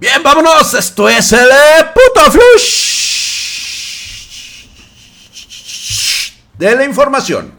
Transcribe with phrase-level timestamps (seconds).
[0.00, 0.74] Bien, vámonos.
[0.74, 2.98] Esto es el eh, puto flush
[6.56, 7.52] de la información.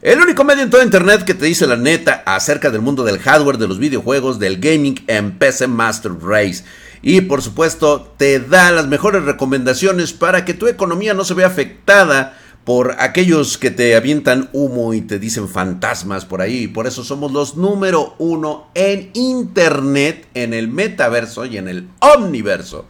[0.00, 3.18] El único medio en todo internet que te dice la neta acerca del mundo del
[3.18, 6.64] hardware, de los videojuegos, del gaming en PC Master Race.
[7.02, 11.48] Y por supuesto te da las mejores recomendaciones para que tu economía no se vea
[11.48, 16.68] afectada por aquellos que te avientan humo y te dicen fantasmas por ahí.
[16.68, 22.86] Por eso somos los número uno en Internet, en el metaverso y en el omniverso.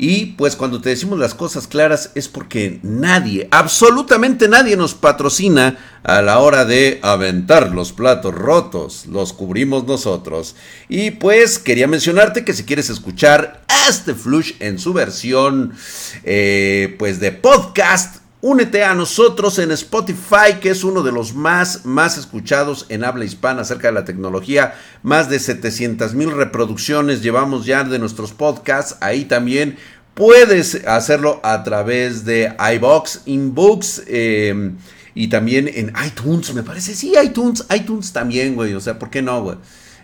[0.00, 5.76] Y pues cuando te decimos las cosas claras es porque nadie, absolutamente nadie nos patrocina
[6.04, 9.06] a la hora de aventar los platos rotos.
[9.06, 10.54] Los cubrimos nosotros.
[10.88, 15.74] Y pues quería mencionarte que si quieres escuchar este flush en su versión
[16.22, 21.84] eh, pues de podcast, Únete a nosotros en Spotify, que es uno de los más,
[21.84, 24.74] más escuchados en habla hispana acerca de la tecnología.
[25.02, 28.96] Más de 700 mil reproducciones llevamos ya de nuestros podcasts.
[29.00, 29.76] Ahí también
[30.14, 34.76] puedes hacerlo a través de iBox, Inbooks em,
[35.16, 36.94] y también en iTunes, me parece.
[36.94, 38.72] Sí, iTunes, iTunes también, güey.
[38.74, 39.56] O sea, ¿por qué no, güey?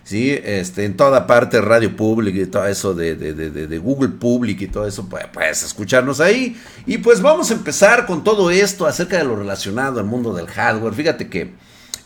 [0.05, 0.31] ¿Sí?
[0.31, 4.87] Este, en toda parte, Radio Public y todo eso de, de, Google Public y todo
[4.87, 6.55] eso, pues, puedes escucharnos ahí.
[6.85, 10.47] Y pues vamos a empezar con todo esto acerca de lo relacionado al mundo del
[10.47, 10.93] hardware.
[10.93, 11.53] Fíjate que,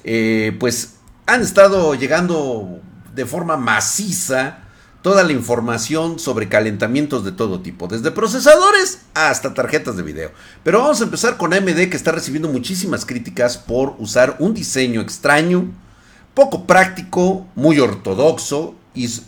[0.04, 0.96] eh, pues,
[1.28, 2.80] han estado llegando
[3.14, 4.64] de forma maciza
[5.02, 10.32] toda la información sobre calentamientos de todo tipo, desde procesadores hasta tarjetas de video.
[10.64, 15.02] Pero vamos a empezar con AMD que está recibiendo muchísimas críticas por usar un diseño
[15.02, 15.70] extraño,
[16.34, 18.76] poco práctico, muy ortodoxo,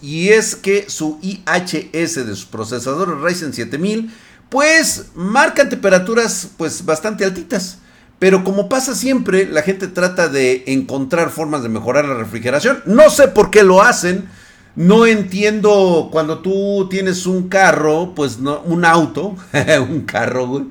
[0.01, 4.11] y, es que su IHS de sus procesadores Ryzen 7000
[4.49, 7.77] pues marcan temperaturas pues bastante altitas.
[8.19, 12.83] Pero como pasa siempre, la gente trata de encontrar formas de mejorar la refrigeración.
[12.85, 14.29] No sé por qué lo hacen.
[14.75, 19.35] No entiendo cuando tú tienes un carro, pues no, un auto,
[19.89, 20.67] un carro,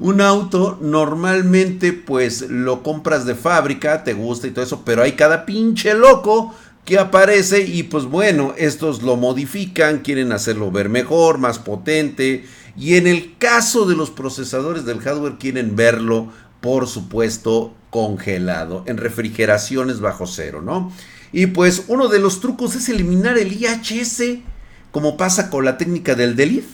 [0.00, 5.12] un auto, normalmente pues lo compras de fábrica, te gusta y todo eso, pero hay
[5.12, 6.52] cada pinche loco
[6.84, 12.44] que aparece y pues bueno, estos lo modifican, quieren hacerlo ver mejor, más potente
[12.76, 16.28] y en el caso de los procesadores del hardware quieren verlo,
[16.60, 20.90] por supuesto, congelado, en refrigeraciones bajo cero, ¿no?
[21.36, 24.38] Y pues uno de los trucos es eliminar el IHS,
[24.92, 26.68] como pasa con la técnica del delete.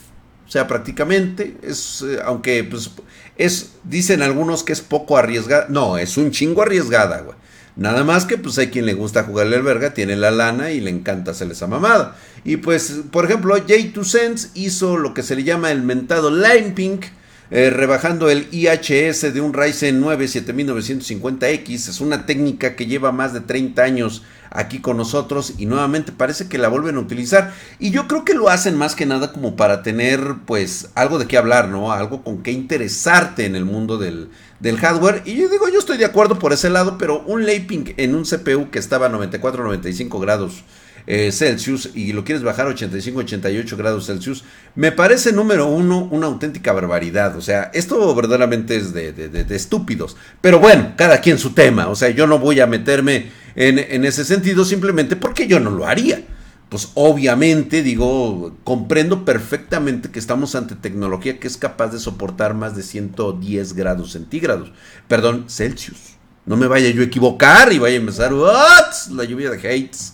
[0.47, 2.91] O sea, prácticamente es, eh, aunque pues
[3.37, 5.65] es, dicen algunos que es poco arriesgada.
[5.69, 7.35] No, es un chingo arriesgada, güey.
[7.75, 10.79] Nada más que pues hay quien le gusta jugarle al verga, tiene la lana y
[10.79, 12.15] le encanta hacerle esa mamada.
[12.43, 17.05] Y pues, por ejemplo, J2Sense hizo lo que se le llama el mentado Line Pink
[17.49, 21.89] eh, rebajando el IHS de un Ryzen 9 7950X.
[21.89, 26.47] Es una técnica que lleva más de 30 años aquí con nosotros y nuevamente parece
[26.47, 27.53] que la vuelven a utilizar.
[27.79, 31.27] Y yo creo que lo hacen más que nada como para tener pues algo de
[31.27, 31.91] qué hablar, ¿no?
[31.91, 34.29] Algo con qué interesarte en el mundo del,
[34.59, 35.23] del hardware.
[35.25, 38.23] Y yo digo, yo estoy de acuerdo por ese lado, pero un laping en un
[38.23, 40.63] CPU que estaba a 94-95 grados
[41.07, 44.43] eh, Celsius y lo quieres bajar a 85-88 grados Celsius,
[44.75, 47.35] me parece número uno una auténtica barbaridad.
[47.35, 50.15] O sea, esto verdaderamente es de, estúpidos.
[50.41, 51.87] Pero bueno, cada quien su tema.
[51.87, 55.85] O sea, yo no voy a meterme en, ese sentido simplemente porque yo no lo
[55.85, 56.23] haría
[56.69, 62.77] pues obviamente digo, comprendo perfectamente que estamos ante tecnología que es capaz de soportar más
[62.77, 64.71] de 110 grados centígrados,
[65.09, 66.15] perdón, Celsius.
[66.45, 70.13] No me vaya yo a equivocar y vaya a empezar la lluvia de hates.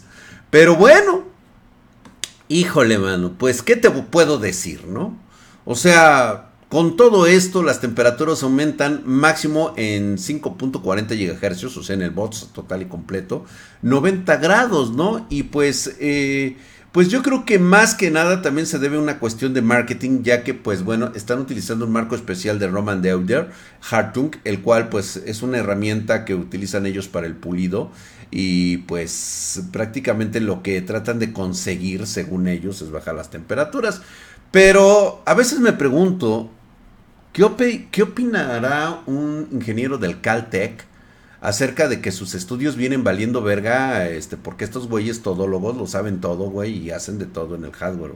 [0.49, 1.25] Pero bueno,
[2.47, 5.17] híjole, mano, pues, ¿qué te puedo decir, no?
[5.63, 12.01] O sea, con todo esto, las temperaturas aumentan máximo en 5.40 GHz, o sea, en
[12.01, 13.45] el bots total y completo,
[13.83, 15.25] 90 grados, ¿no?
[15.29, 16.57] Y pues, eh,
[16.91, 20.23] pues yo creo que más que nada también se debe a una cuestión de marketing,
[20.23, 23.49] ya que, pues bueno, están utilizando un marco especial de Roman Deuter,
[23.89, 27.91] Hartung, el cual, pues, es una herramienta que utilizan ellos para el pulido
[28.29, 34.01] y pues prácticamente lo que tratan de conseguir según ellos es bajar las temperaturas.
[34.51, 36.49] Pero a veces me pregunto,
[37.37, 40.85] ¿qué, ¿qué opinará un ingeniero del Caltech
[41.39, 46.19] acerca de que sus estudios vienen valiendo verga, este, porque estos güeyes todólogos lo saben
[46.19, 48.13] todo, güey, y hacen de todo en el hardware.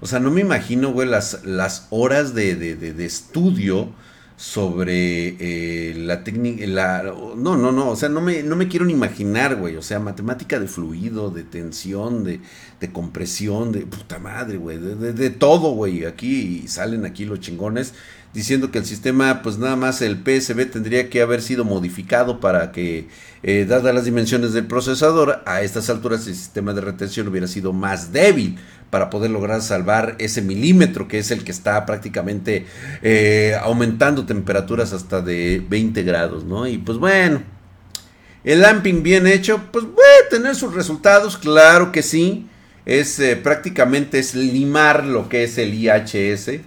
[0.00, 3.92] O sea, no me imagino, güey, las, horas de, de, de estudio
[4.36, 7.02] sobre eh, la técnica, la,
[7.36, 10.00] no, no, no, o sea, no me, no me quiero ni imaginar, güey, o sea,
[10.00, 12.40] matemática de fluido, de tensión, de,
[12.80, 17.94] de compresión, de puta madre, güey, de, de, todo, güey, aquí salen aquí los chingones,
[18.34, 22.72] diciendo que el sistema, pues nada más el PSB tendría que haber sido modificado para
[22.72, 23.06] que,
[23.44, 27.72] eh, dadas las dimensiones del procesador, a estas alturas el sistema de retención hubiera sido
[27.72, 28.58] más débil
[28.90, 32.66] para poder lograr salvar ese milímetro que es el que está prácticamente
[33.02, 36.66] eh, aumentando temperaturas hasta de 20 grados, ¿no?
[36.66, 37.42] Y pues bueno,
[38.42, 42.48] el lamping bien hecho, pues puede tener sus resultados, claro que sí.
[42.84, 46.60] Es eh, prácticamente es limar lo que es el IHS,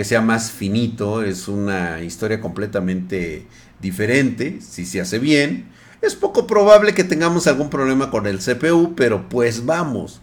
[0.00, 3.46] que sea más finito, es una historia completamente
[3.82, 5.66] diferente, si se hace bien.
[6.00, 10.22] Es poco probable que tengamos algún problema con el CPU, pero pues vamos.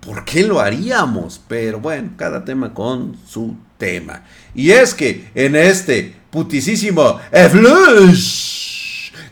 [0.00, 1.38] ¿Por qué lo haríamos?
[1.48, 4.24] Pero bueno, cada tema con su tema.
[4.54, 7.20] Y es que en este putisísimo
[7.50, 8.70] Flush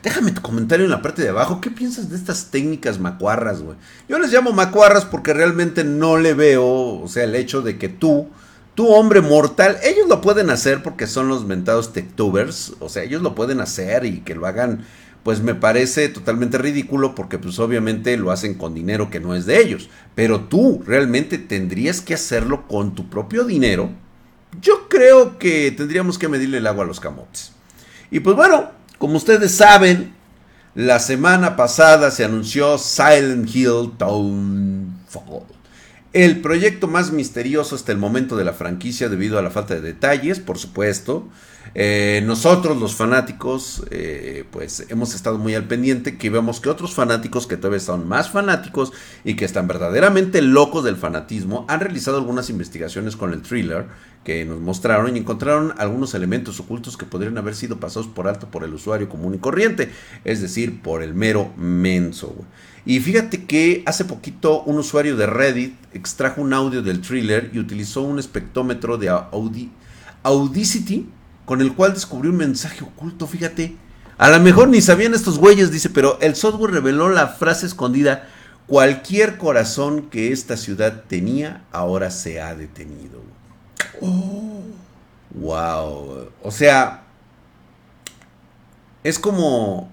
[0.02, 1.62] Déjame tu comentario en la parte de abajo.
[1.62, 3.78] ¿Qué piensas de estas técnicas macuarras, güey?
[4.06, 7.88] Yo les llamo macuarras porque realmente no le veo, o sea, el hecho de que
[7.88, 8.28] tú,
[8.78, 13.22] tu hombre mortal, ellos lo pueden hacer porque son los mentados techtubers, o sea, ellos
[13.22, 14.86] lo pueden hacer y que lo hagan,
[15.24, 19.46] pues me parece totalmente ridículo porque pues obviamente lo hacen con dinero que no es
[19.46, 19.90] de ellos.
[20.14, 23.90] Pero tú realmente tendrías que hacerlo con tu propio dinero.
[24.62, 27.50] Yo creo que tendríamos que medirle el agua a los camotes.
[28.12, 30.14] Y pues bueno, como ustedes saben,
[30.76, 35.57] la semana pasada se anunció Silent Hill Townfall.
[36.14, 39.82] El proyecto más misterioso hasta el momento de la franquicia debido a la falta de
[39.82, 41.28] detalles, por supuesto.
[41.74, 46.94] Eh, nosotros los fanáticos, eh, pues hemos estado muy al pendiente que vemos que otros
[46.94, 52.16] fanáticos que todavía son más fanáticos y que están verdaderamente locos del fanatismo han realizado
[52.16, 53.86] algunas investigaciones con el thriller
[54.24, 58.50] que nos mostraron y encontraron algunos elementos ocultos que podrían haber sido pasados por alto
[58.50, 59.90] por el usuario común y corriente,
[60.24, 62.34] es decir, por el mero menso.
[62.88, 67.58] Y fíjate que hace poquito un usuario de Reddit extrajo un audio del thriller y
[67.58, 69.10] utilizó un espectrómetro de
[70.22, 71.06] Audacity
[71.44, 73.76] con el cual descubrió un mensaje oculto, fíjate.
[74.16, 78.26] A lo mejor ni sabían estos güeyes, dice, pero el software reveló la frase escondida,
[78.66, 83.20] cualquier corazón que esta ciudad tenía ahora se ha detenido.
[84.00, 84.62] Oh.
[85.34, 86.30] Wow.
[86.42, 87.02] O sea,
[89.04, 89.92] es como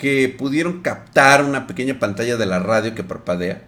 [0.00, 3.62] que pudieron captar una pequeña pantalla de la radio que parpadea.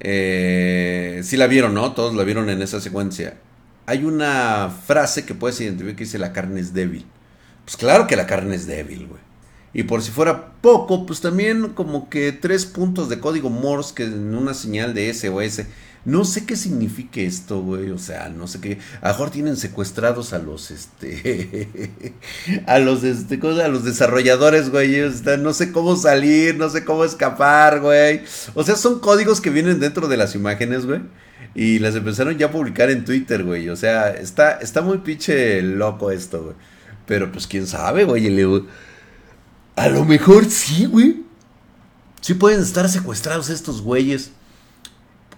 [0.00, 1.92] Eh, si la vieron, ¿no?
[1.92, 3.34] Todos la vieron en esa secuencia
[3.88, 7.06] hay una frase que puedes identificar que dice la carne es débil.
[7.64, 9.22] Pues claro que la carne es débil, güey.
[9.78, 14.02] Y por si fuera poco, pues también como que tres puntos de código Morse que
[14.06, 15.66] en una señal de SOS.
[16.04, 17.92] No sé qué signifique esto, güey.
[17.92, 18.78] O sea, no sé qué.
[19.00, 21.70] A lo mejor tienen secuestrados a los, este,
[22.66, 24.96] a los, este, a los desarrolladores, güey.
[25.38, 28.22] no sé cómo salir, no sé cómo escapar, güey.
[28.54, 31.02] O sea, son códigos que vienen dentro de las imágenes, güey.
[31.54, 33.68] Y las empezaron ya a publicar en Twitter, güey.
[33.68, 36.56] O sea, está, está muy pinche loco esto, güey.
[37.06, 38.26] Pero pues quién sabe, güey.
[39.78, 41.22] A lo mejor sí, güey.
[42.20, 44.32] Sí pueden estar secuestrados estos güeyes.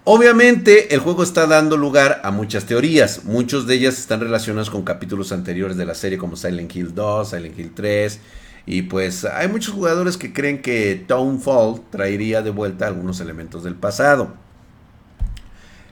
[0.03, 3.23] Obviamente el juego está dando lugar a muchas teorías.
[3.25, 7.29] Muchas de ellas están relacionadas con capítulos anteriores de la serie como Silent Hill 2,
[7.29, 8.19] Silent Hill 3.
[8.65, 13.75] Y pues hay muchos jugadores que creen que Townfall traería de vuelta algunos elementos del
[13.75, 14.33] pasado.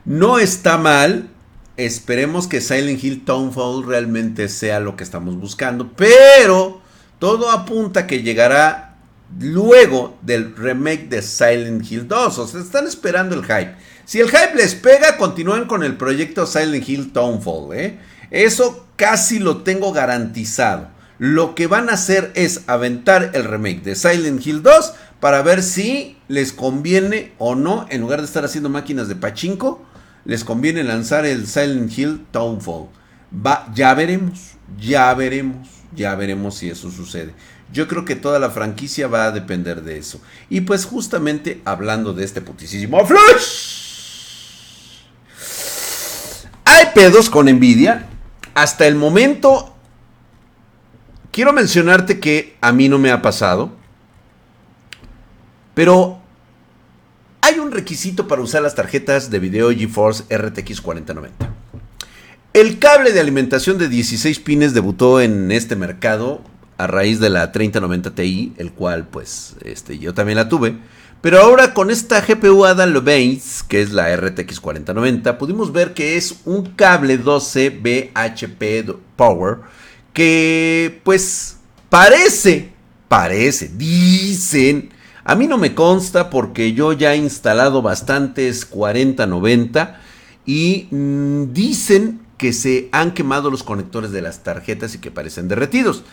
[0.06, 1.30] No está mal.
[1.78, 5.92] Esperemos que Silent Hill Townfall realmente sea lo que estamos buscando.
[5.96, 6.82] Pero
[7.20, 8.96] todo apunta que llegará
[9.40, 12.40] luego del remake de Silent Hill 2.
[12.40, 13.76] O sea, están esperando el hype.
[14.06, 17.78] Si el hype les pega, continúen con el proyecto Silent Hill Townfall.
[17.78, 18.00] ¿eh?
[18.32, 20.88] Eso casi lo tengo garantizado.
[21.20, 25.62] Lo que van a hacer es aventar el remake de Silent Hill 2 para ver
[25.62, 29.86] si les conviene o no, en lugar de estar haciendo máquinas de pachinko,
[30.24, 32.88] les conviene lanzar el Silent Hill Townfall.
[33.76, 37.34] Ya veremos, ya veremos, ya veremos si eso sucede.
[37.72, 40.22] Yo creo que toda la franquicia va a depender de eso.
[40.50, 43.80] Y pues justamente hablando de este putisísimo Flash.
[46.66, 48.08] Hay pedos con Nvidia.
[48.56, 49.76] Hasta el momento
[51.32, 53.72] quiero mencionarte que a mí no me ha pasado.
[55.76, 56.20] Pero
[57.42, 61.59] hay un requisito para usar las tarjetas de video GeForce RTX 4090.
[62.54, 66.42] El cable de alimentación de 16 pines debutó en este mercado
[66.78, 70.78] a raíz de la 3090 Ti, el cual pues este, yo también la tuve.
[71.22, 76.18] Pero ahora con esta GPU Ada Lovelace, que es la RTX 4090, pudimos ver que
[76.18, 79.58] es un cable 12 BHP Power
[80.14, 81.58] que pues
[81.90, 82.72] parece,
[83.08, 84.90] parece, dicen
[85.24, 90.02] a mí no me consta porque yo ya he instalado bastantes 4090
[90.48, 95.48] y mm, dicen que se han quemado los conectores de las tarjetas y que parecen
[95.48, 96.04] derretidos.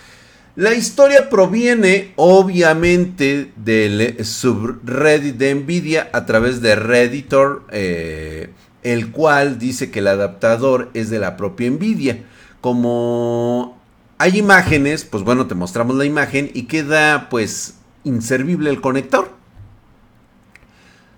[0.57, 8.51] La historia proviene obviamente del subreddit de Nvidia a través de Redditor, eh,
[8.83, 12.25] el cual dice que el adaptador es de la propia Nvidia.
[12.61, 13.79] Como
[14.19, 19.31] hay imágenes, pues bueno, te mostramos la imagen y queda pues inservible el conector.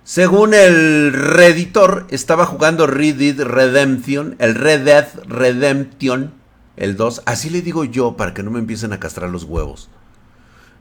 [0.08, 6.32] Según el Redditor, estaba jugando Red Dead Redemption, el Red Dead Redemption
[6.78, 7.24] el 2.
[7.26, 9.90] Así le digo yo para que no me empiecen a castrar los huevos.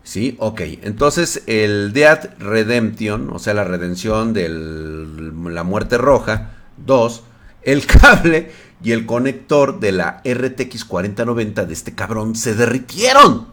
[0.02, 0.38] ¿Sí?
[0.40, 0.62] Ok.
[0.82, 6.52] Entonces el Dead Redemption, o sea, la redención de la muerte roja,
[6.86, 7.24] 2,
[7.64, 13.50] el cable y el conector de la RTX 4090 de este cabrón se derritieron.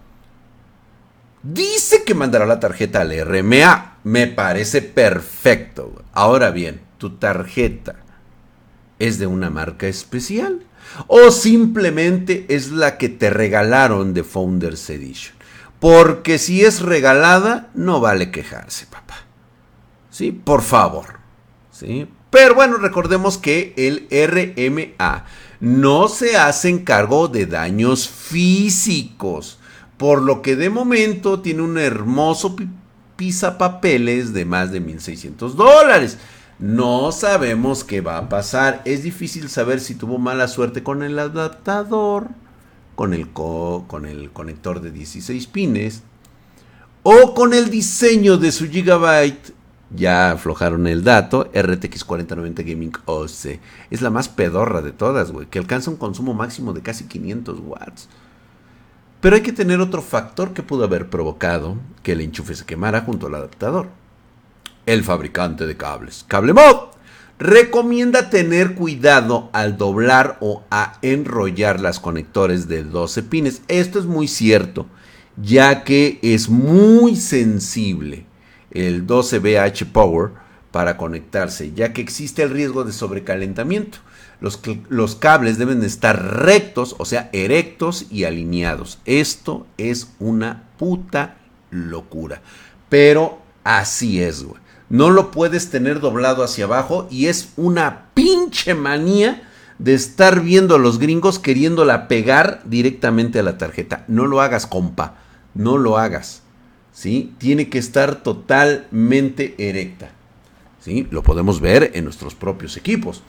[1.43, 3.93] Dice que mandará la tarjeta al RMA.
[4.04, 6.04] Me parece perfecto.
[6.12, 7.96] Ahora bien, tu tarjeta
[8.99, 10.61] es de una marca especial
[11.06, 15.34] o simplemente es la que te regalaron de Founders Edition.
[15.80, 19.16] Porque si es regalada, no vale quejarse, papá.
[20.11, 20.30] ¿Sí?
[20.32, 21.18] Por favor.
[21.73, 22.06] ¿Sí?
[22.30, 25.25] Pero bueno, recordemos que el RMA
[25.61, 29.58] no se hace encargo de daños físicos.
[29.96, 32.56] Por lo que de momento tiene un hermoso
[33.59, 36.18] papeles de más de 1.600 dólares.
[36.59, 38.83] No sabemos qué va a pasar.
[38.85, 42.28] Es difícil saber si tuvo mala suerte con el adaptador,
[42.94, 46.02] con el, con el conector de 16 pines
[47.02, 49.52] o con el diseño de su gigabyte.
[49.94, 51.50] Ya aflojaron el dato.
[51.54, 53.61] RTX 4090 Gaming OC.
[53.90, 55.47] Es la más pedorra de todas, güey.
[55.47, 58.09] Que alcanza un consumo máximo de casi 500 watts.
[59.25, 63.00] Pero hay que tener otro factor que pudo haber provocado que el enchufe se quemara
[63.00, 63.88] junto al adaptador
[64.85, 66.26] el fabricante de cables.
[66.28, 66.88] CableMod
[67.38, 73.62] recomienda tener cuidado al doblar o a enrollar las conectores de 12 pines.
[73.69, 74.85] Esto es muy cierto,
[75.38, 78.26] ya que es muy sensible
[78.73, 80.33] el 12BH Power
[80.71, 84.00] para conectarse, ya que existe el riesgo de sobrecalentamiento.
[84.88, 88.98] Los, cables deben estar rectos, o sea, erectos y alineados.
[89.04, 91.36] Esto es una puta
[91.70, 92.42] locura.
[92.88, 98.74] Pero así es, güey no lo puedes tener doblado hacia abajo y es una pinche
[98.74, 99.48] manía
[99.78, 104.04] de estar viendo a los gringos queriéndola pegar directamente a la tarjeta.
[104.08, 105.16] No lo hagas, compa,
[105.54, 106.42] no lo hagas.
[106.92, 107.32] ¿Sí?
[107.38, 110.12] Tiene que estar totalmente erecta.
[110.80, 111.08] ¿Sí?
[111.10, 113.24] Lo podemos ver en nuestros propios equipos.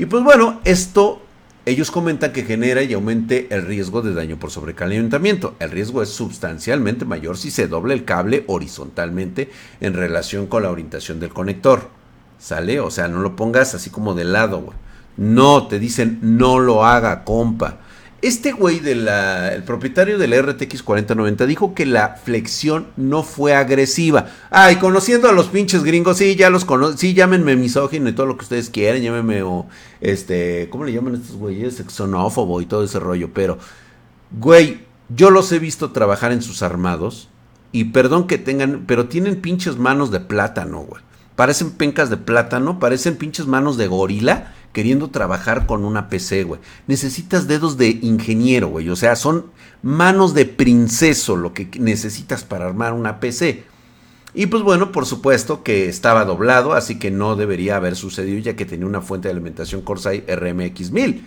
[0.00, 1.20] Y pues bueno, esto
[1.66, 5.56] ellos comentan que genera y aumente el riesgo de daño por sobrecalentamiento.
[5.58, 9.50] El riesgo es sustancialmente mayor si se dobla el cable horizontalmente
[9.82, 11.90] en relación con la orientación del conector.
[12.38, 12.80] ¿Sale?
[12.80, 14.72] O sea, no lo pongas así como de lado,
[15.18, 17.80] No, te dicen no lo haga, compa.
[18.22, 24.26] Este güey, el propietario del RTX 4090, dijo que la flexión no fue agresiva.
[24.50, 28.26] Ay, conociendo a los pinches gringos, sí, ya los conozco, sí, llámenme misógino y todo
[28.26, 29.66] lo que ustedes quieran, llámenme o,
[30.02, 31.82] este, ¿cómo le llaman estos güeyes?
[31.88, 33.56] Xenófobo y todo ese rollo, pero,
[34.38, 37.30] güey, yo los he visto trabajar en sus armados
[37.72, 41.02] y perdón que tengan, pero tienen pinches manos de plátano, güey.
[41.36, 46.60] Parecen pencas de plátano, parecen pinches manos de gorila queriendo trabajar con una PC, güey.
[46.86, 48.88] Necesitas dedos de ingeniero, güey.
[48.88, 49.46] O sea, son
[49.82, 53.64] manos de princeso lo que necesitas para armar una PC.
[54.32, 58.54] Y pues bueno, por supuesto que estaba doblado, así que no debería haber sucedido ya
[58.54, 61.24] que tenía una fuente de alimentación Corsair RMX 1000.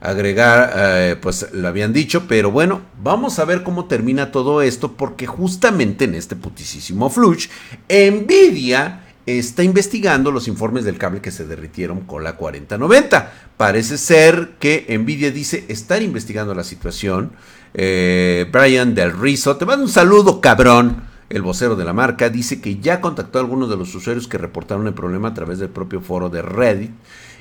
[0.00, 4.92] Agregar, eh, pues lo habían dicho, pero bueno, vamos a ver cómo termina todo esto
[4.92, 7.48] porque justamente en este putisísimo flush,
[7.88, 13.32] Nvidia está investigando los informes del cable que se derritieron con la 4090.
[13.56, 17.32] Parece ser que Nvidia dice estar investigando la situación.
[17.72, 21.04] Eh, Brian Del Rizo, te mando un saludo, cabrón.
[21.30, 24.38] El vocero de la marca dice que ya contactó a algunos de los usuarios que
[24.38, 26.90] reportaron el problema a través del propio foro de Reddit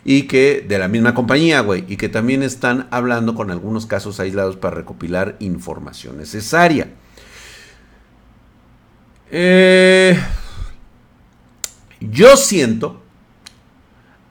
[0.06, 4.20] y que de la misma compañía, güey, y que también están hablando con algunos casos
[4.20, 6.88] aislados para recopilar información necesaria.
[9.32, 10.18] Eh,
[12.12, 13.02] yo siento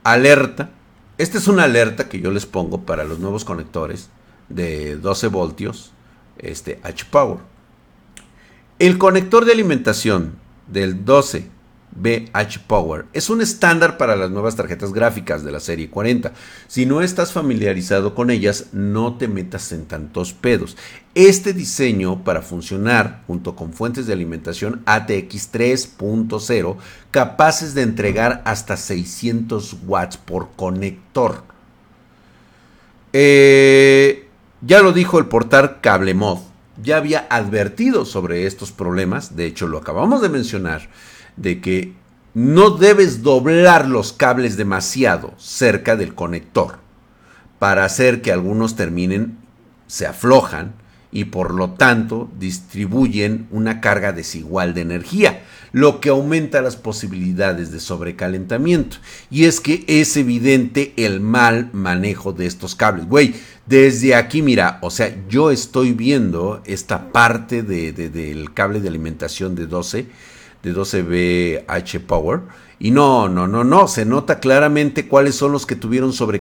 [0.05, 0.71] alerta.
[1.19, 4.11] Esta es una alerta que yo les pongo para los nuevos conectores
[4.49, 5.93] de 12 voltios,
[6.39, 7.39] este H-Power.
[8.79, 10.37] El conector de alimentación
[10.67, 11.49] del 12
[11.95, 13.07] BH Power.
[13.13, 16.33] Es un estándar para las nuevas tarjetas gráficas de la serie 40.
[16.69, 20.77] Si no estás familiarizado con ellas, no te metas en tantos pedos.
[21.15, 26.77] Este diseño para funcionar junto con fuentes de alimentación ATX 3.0
[27.11, 31.45] capaces de entregar hasta 600 watts por conector.
[33.13, 34.29] eh,
[34.63, 36.39] ya lo dijo el portal CableMod,
[36.81, 40.89] ya había advertido sobre estos problemas, de hecho lo acabamos de mencionar,
[41.37, 41.95] de que
[42.35, 46.79] no debes doblar los cables demasiado cerca del conector
[47.59, 49.39] para hacer que algunos terminen,
[49.87, 50.75] se aflojan
[51.13, 57.71] y por lo tanto distribuyen una carga desigual de energía, lo que aumenta las posibilidades
[57.71, 58.97] de sobrecalentamiento.
[59.31, 63.07] Y es que es evidente el mal manejo de estos cables.
[63.07, 63.35] Güey,
[63.67, 69.55] desde aquí, mira, o sea, yo estoy viendo esta parte de, del cable de alimentación
[69.55, 70.07] de 12,
[70.63, 72.41] de 12BH Power.
[72.79, 76.41] Y no, no, no, no, se nota claramente cuáles son los que tuvieron sobre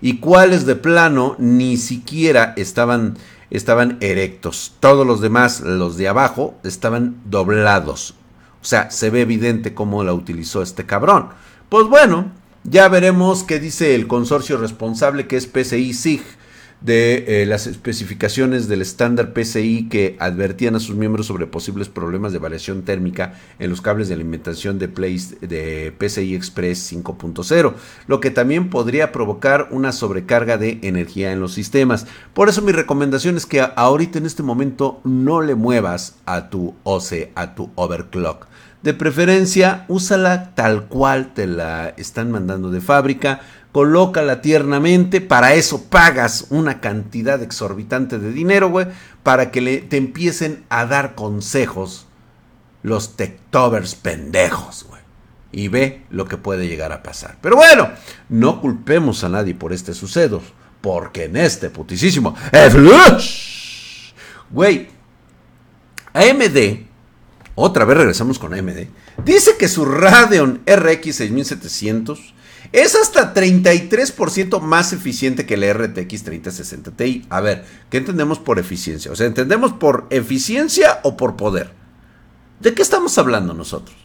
[0.00, 3.16] y cuáles de plano ni siquiera estaban
[3.50, 4.74] estaban erectos.
[4.80, 8.14] Todos los demás, los de abajo, estaban doblados.
[8.62, 11.30] O sea, se ve evidente cómo la utilizó este cabrón.
[11.68, 12.30] Pues bueno,
[12.62, 16.22] ya veremos qué dice el consorcio responsable que es PCI SIG
[16.80, 22.32] de eh, las especificaciones del estándar PCI que advertían a sus miembros sobre posibles problemas
[22.32, 27.74] de variación térmica en los cables de alimentación de, de PCI Express 5.0,
[28.06, 32.06] lo que también podría provocar una sobrecarga de energía en los sistemas.
[32.32, 36.74] Por eso mi recomendación es que ahorita en este momento no le muevas a tu
[36.84, 38.46] OC, a tu overclock.
[38.82, 45.84] De preferencia, úsala tal cual te la están mandando de fábrica colócala tiernamente, para eso
[45.84, 48.86] pagas una cantidad exorbitante de dinero, güey,
[49.22, 52.06] para que te empiecen a dar consejos
[52.82, 55.00] los techtovers pendejos, güey.
[55.52, 57.36] Y ve lo que puede llegar a pasar.
[57.40, 57.90] Pero bueno,
[58.28, 60.40] no culpemos a nadie por este sucedo,
[60.80, 62.34] porque en este putisísimo
[64.50, 64.88] güey,
[66.12, 66.86] AMD,
[67.54, 68.86] otra vez regresamos con AMD,
[69.24, 72.34] dice que su Radeon RX 6700
[72.72, 77.26] es hasta 33% más eficiente que el RTX 3060 Ti.
[77.28, 79.10] A ver, ¿qué entendemos por eficiencia?
[79.10, 81.72] O sea, ¿entendemos por eficiencia o por poder?
[82.60, 83.96] ¿De qué estamos hablando nosotros?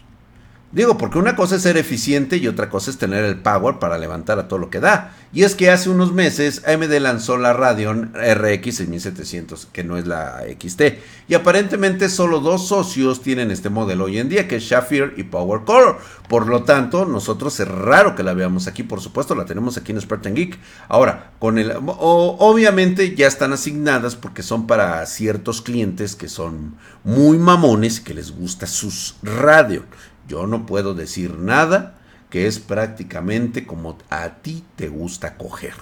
[0.75, 3.97] Digo, porque una cosa es ser eficiente y otra cosa es tener el power para
[3.97, 5.15] levantar a todo lo que da.
[5.31, 10.05] Y es que hace unos meses AMD lanzó la Radeon RX 6700, que no es
[10.05, 10.81] la XT.
[11.29, 15.23] Y aparentemente solo dos socios tienen este modelo hoy en día, que es Shafir y
[15.23, 15.97] Power Color.
[16.27, 18.83] Por lo tanto, nosotros es raro que la veamos aquí.
[18.83, 20.59] Por supuesto, la tenemos aquí en Spartan Geek.
[20.89, 27.37] Ahora, con el, obviamente ya están asignadas porque son para ciertos clientes que son muy
[27.37, 29.85] mamones y que les gusta sus Radeon.
[30.27, 31.95] Yo no puedo decir nada
[32.29, 35.75] que es prácticamente como a ti te gusta coger.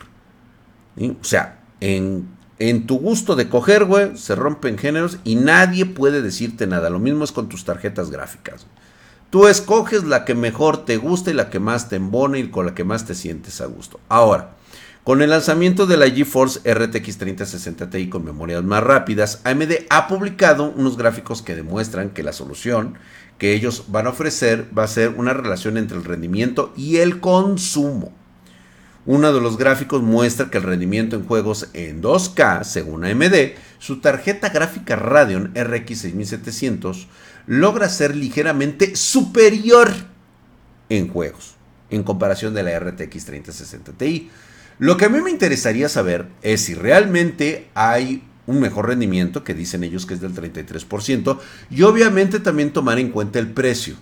[1.00, 2.28] O sea, en,
[2.60, 6.90] en, tu gusto de coger, güey, se rompen géneros y nadie puede decirte nada.
[6.90, 8.68] Lo mismo es con tus tarjetas gráficas.
[9.30, 12.68] Tú escoges la que mejor te gusta y la que más te embone y con
[12.68, 14.00] la que más te sientes a gusto.
[14.08, 14.52] Ahora,
[15.04, 20.08] con el lanzamiento de la GeForce RTX 3060 Ti con memorias más rápidas, AMD ha
[20.08, 22.96] publicado unos gráficos que demuestran que la solución
[23.38, 27.20] que ellos van a ofrecer va a ser una relación entre el rendimiento y el
[27.20, 28.14] consumo.
[29.06, 34.00] Uno de los gráficos muestra que el rendimiento en juegos en 2K, según AMD, su
[34.00, 37.10] tarjeta gráfica Radeon RX 6700
[37.48, 39.92] logra ser ligeramente superior
[40.88, 41.56] en juegos
[41.90, 44.30] en comparación de la RTX 3060 Ti.
[44.80, 49.54] Lo que a mí me interesaría saber es si realmente hay un mejor rendimiento, que
[49.54, 53.96] dicen ellos que es del 33%, y obviamente también tomar en cuenta el precio,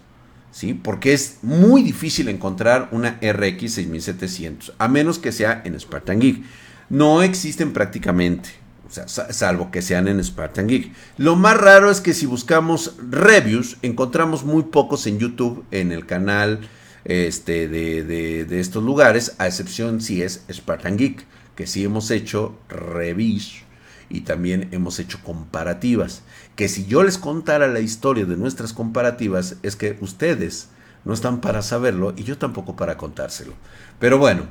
[0.51, 0.73] ¿sí?
[0.73, 6.43] Porque es muy difícil encontrar una RX 6700, a menos que sea en Spartan Geek.
[6.89, 8.49] No existen prácticamente,
[8.87, 10.91] o sea, salvo que sean en Spartan Geek.
[11.17, 16.05] Lo más raro es que si buscamos reviews, encontramos muy pocos en YouTube, en el
[16.05, 16.61] canal
[17.05, 22.57] este, de, de estos lugares, a excepción si es Spartan Geek, que sí hemos hecho
[22.69, 23.63] reviews
[24.09, 26.21] y también hemos hecho comparativas.
[26.55, 30.69] Que si yo les contara la historia de nuestras comparativas, es que ustedes
[31.03, 33.53] no están para saberlo y yo tampoco para contárselo.
[33.99, 34.43] Pero bueno,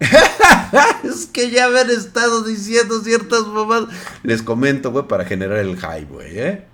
[1.02, 3.88] es que ya han estado diciendo ciertas mamadas.
[4.22, 6.64] Les comento, güey, para generar el hype, güey, ¿eh?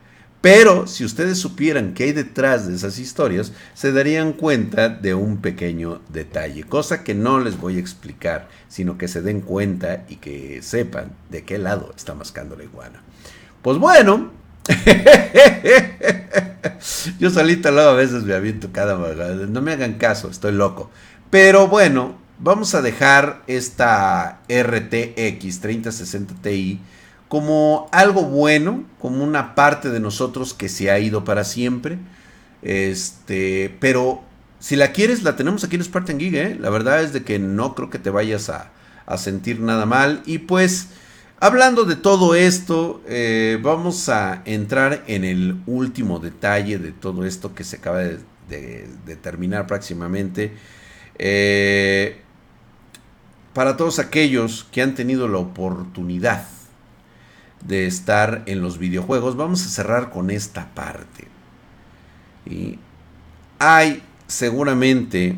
[0.44, 5.38] Pero si ustedes supieran qué hay detrás de esas historias, se darían cuenta de un
[5.38, 10.16] pequeño detalle, cosa que no les voy a explicar, sino que se den cuenta y
[10.16, 13.00] que sepan de qué lado está mascando la iguana.
[13.62, 14.32] Pues bueno,
[17.18, 18.98] yo solito luego a veces me aviento cada
[19.46, 20.90] no me hagan caso, estoy loco.
[21.30, 26.80] Pero bueno, vamos a dejar esta RTX 3060 Ti
[27.28, 31.98] como algo bueno, como una parte de nosotros que se ha ido para siempre.
[32.62, 34.22] Este, pero
[34.58, 36.56] si la quieres, la tenemos aquí en Spartan Geek, ¿eh?
[36.58, 38.70] La verdad es de que no creo que te vayas a,
[39.06, 40.22] a sentir nada mal.
[40.26, 40.88] Y pues,
[41.40, 47.54] hablando de todo esto, eh, vamos a entrar en el último detalle de todo esto
[47.54, 48.88] que se acaba de,
[49.22, 50.52] terminar próximamente.
[51.18, 52.20] Eh,
[53.52, 56.46] para todos aquellos que han tenido la oportunidad
[57.64, 61.28] de estar en los videojuegos, vamos a cerrar con esta parte.
[62.46, 62.78] Y
[63.58, 65.36] hay seguramente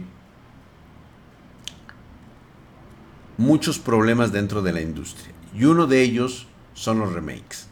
[3.36, 7.68] muchos problemas dentro de la industria y uno de ellos son los remakes.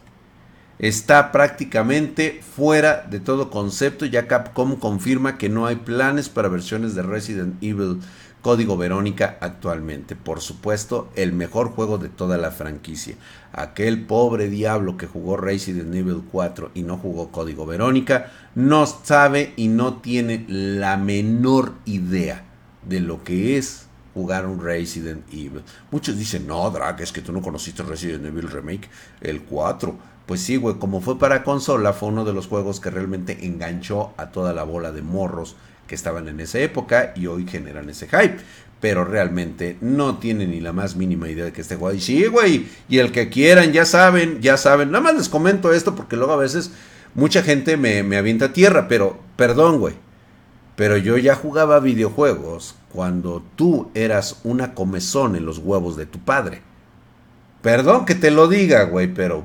[0.79, 6.95] Está prácticamente fuera de todo concepto ya Capcom confirma que no hay planes para versiones
[6.95, 8.01] de Resident Evil
[8.45, 10.17] Código Verónica actualmente.
[10.17, 13.17] Por supuesto, el mejor juego de toda la franquicia.
[13.53, 19.55] Aquel pobre diablo que jugó Resident Evil 4 y no jugó Código Verónica no sabe
[19.57, 22.45] y no tiene la menor idea
[22.87, 25.63] de lo que es jugar un Resident Evil.
[25.91, 28.91] Muchos dicen, no, Drag, es que tú no conociste Resident Evil Remake,
[29.23, 29.97] el 4.
[30.27, 34.13] Pues sí, güey, como fue para consola, fue uno de los juegos que realmente enganchó
[34.19, 38.07] a toda la bola de morros que estaban en esa época y hoy generan ese
[38.07, 38.37] hype.
[38.81, 41.95] Pero realmente no tienen ni la más mínima idea de que este juego.
[41.95, 42.67] Y sí, güey.
[42.89, 44.91] Y el que quieran, ya saben, ya saben.
[44.91, 46.71] Nada más les comento esto porque luego a veces
[47.15, 48.87] mucha gente me, me avienta tierra.
[48.89, 49.95] Pero, perdón, güey.
[50.77, 56.19] Pero yo ya jugaba videojuegos cuando tú eras una comezón en los huevos de tu
[56.19, 56.63] padre.
[57.63, 59.45] Perdón que te lo diga, güey, pero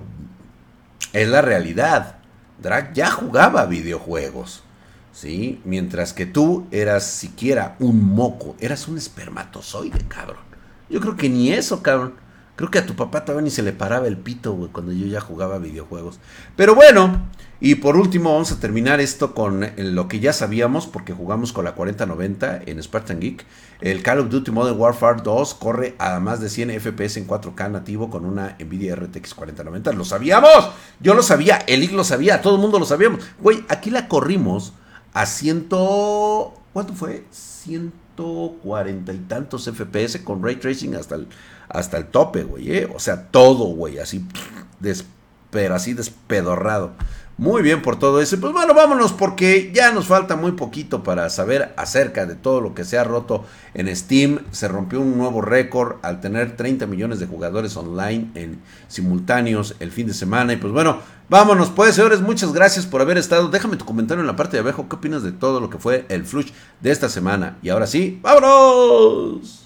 [1.13, 2.17] es la realidad.
[2.62, 4.63] Drag ya jugaba videojuegos.
[5.12, 5.62] ¿Sí?
[5.65, 10.50] Mientras que tú eras siquiera un moco, eras un espermatozoide, cabrón.
[10.89, 12.15] Yo creo que ni eso, cabrón.
[12.56, 15.08] Creo que a tu papá todavía ni se le paraba el pito, güey, cuando yo
[15.08, 16.19] ya jugaba videojuegos.
[16.58, 17.26] Pero bueno,
[17.62, 21.63] y por último vamos a terminar esto con lo que ya sabíamos, porque jugamos con
[21.63, 23.45] la 4090 en Spartan Geek.
[23.80, 27.72] El Call of Duty Modern Warfare 2 corre a más de 100 FPS en 4K
[27.72, 29.93] nativo con una Nvidia RTX 4090.
[29.93, 30.72] ¡Lo sabíamos!
[31.00, 33.24] Yo lo sabía, Elic lo sabía, todo el mundo lo sabíamos.
[33.39, 34.74] Güey, aquí la corrimos
[35.13, 36.54] a ciento...
[36.74, 37.26] ¿Cuánto fue?
[37.32, 41.28] 140 y tantos FPS con ray tracing hasta el,
[41.67, 42.72] hasta el tope, güey.
[42.72, 42.89] ¿eh?
[42.93, 44.26] O sea, todo, güey, así,
[45.50, 46.91] pero así despedorrado.
[47.39, 48.38] Muy bien por todo eso.
[48.38, 52.75] Pues bueno, vámonos porque ya nos falta muy poquito para saber acerca de todo lo
[52.75, 54.39] que se ha roto en Steam.
[54.52, 59.93] Se rompió un nuevo récord al tener 30 millones de jugadores online en simultáneos el
[59.93, 60.52] fin de semana.
[60.52, 60.99] Y pues bueno,
[61.30, 62.19] vámonos pues, señores.
[62.19, 63.47] Muchas gracias por haber estado.
[63.47, 64.89] Déjame tu comentario en la parte de abajo.
[64.89, 67.58] ¿Qué opinas de todo lo que fue el flush de esta semana?
[67.62, 69.59] Y ahora sí, vámonos.